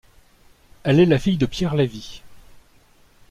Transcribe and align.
Elle 0.81 0.99
est 0.99 1.05
la 1.05 1.19
fille 1.19 1.37
de 1.37 1.45
Pierre 1.45 1.75
Lévy. 1.75 2.23